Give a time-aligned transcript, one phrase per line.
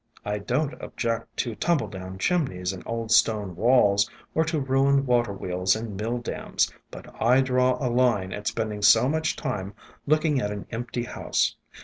[0.25, 5.75] I don't object to tumble down chimneys and old stone walls, or to ruined waterwheels
[5.75, 8.81] and mill dams, but I draw a line //& ESCAPED FROM GARDENS ^^ at spending
[8.81, 9.73] so much time
[10.07, 11.55] looking at an empty house.